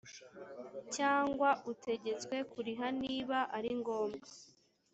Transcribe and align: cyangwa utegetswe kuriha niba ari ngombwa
cyangwa 0.95 1.49
utegetswe 1.71 2.35
kuriha 2.51 2.87
niba 3.01 3.37
ari 3.57 3.69
ngombwa 3.79 4.27